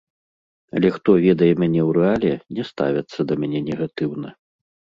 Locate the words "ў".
1.87-1.99